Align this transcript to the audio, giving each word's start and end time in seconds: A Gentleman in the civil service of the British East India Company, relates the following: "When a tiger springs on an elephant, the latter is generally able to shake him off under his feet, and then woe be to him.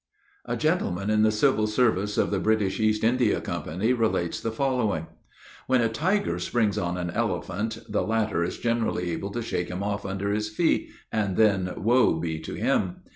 A 0.45 0.57
Gentleman 0.57 1.11
in 1.11 1.21
the 1.21 1.31
civil 1.31 1.67
service 1.67 2.17
of 2.17 2.31
the 2.31 2.39
British 2.39 2.79
East 2.79 3.03
India 3.03 3.39
Company, 3.39 3.93
relates 3.93 4.39
the 4.41 4.51
following: 4.51 5.05
"When 5.67 5.79
a 5.81 5.89
tiger 5.89 6.39
springs 6.39 6.75
on 6.79 6.97
an 6.97 7.11
elephant, 7.11 7.77
the 7.87 8.01
latter 8.01 8.43
is 8.43 8.57
generally 8.57 9.11
able 9.11 9.29
to 9.29 9.43
shake 9.43 9.69
him 9.69 9.83
off 9.83 10.03
under 10.03 10.31
his 10.31 10.49
feet, 10.49 10.89
and 11.11 11.37
then 11.37 11.71
woe 11.77 12.15
be 12.19 12.39
to 12.39 12.55
him. 12.55 13.03